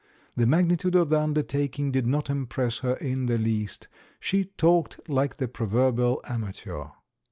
The 0.35 0.47
magnitude 0.47 0.95
of 0.95 1.09
the 1.09 1.19
undertaking 1.21 1.91
did 1.91 2.07
not 2.07 2.27
impress 2.27 2.79
her 2.79 2.95
in 2.95 3.27
the 3.27 3.37
least— 3.37 3.87
she 4.19 4.45
talked 4.45 4.99
like 5.07 5.37
the 5.37 5.47
proverbial 5.47 6.21
amateur. 6.27 6.85